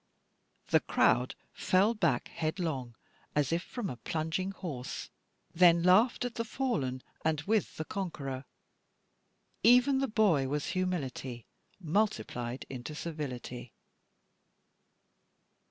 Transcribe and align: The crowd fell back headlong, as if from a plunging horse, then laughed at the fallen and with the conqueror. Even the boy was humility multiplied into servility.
The 0.69 0.79
crowd 0.79 1.35
fell 1.53 1.93
back 1.93 2.29
headlong, 2.29 2.95
as 3.35 3.51
if 3.51 3.61
from 3.61 3.87
a 3.87 3.97
plunging 3.97 4.49
horse, 4.49 5.11
then 5.53 5.83
laughed 5.83 6.25
at 6.25 6.33
the 6.33 6.43
fallen 6.43 7.03
and 7.23 7.41
with 7.41 7.77
the 7.77 7.85
conqueror. 7.85 8.45
Even 9.61 9.99
the 9.99 10.07
boy 10.07 10.47
was 10.47 10.69
humility 10.69 11.45
multiplied 11.79 12.65
into 12.67 12.95
servility. 12.95 13.73